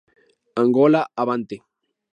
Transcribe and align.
Angola 0.61 1.03
Avante! 1.21 1.57